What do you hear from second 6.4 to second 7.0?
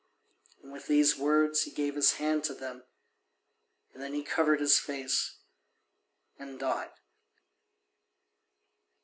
died.